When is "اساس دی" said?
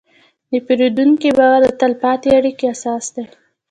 2.73-3.25